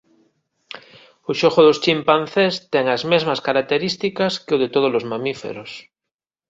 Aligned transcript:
O 1.29 1.31
xogo 1.39 1.61
dos 1.67 1.81
chimpancés 1.83 2.53
ten 2.73 2.85
as 2.95 3.03
mesmas 3.11 3.39
características 3.47 4.33
que 4.45 4.53
o 4.57 4.61
de 4.63 4.71
todos 4.75 4.91
os 4.99 5.07
mamíferos. 5.11 5.71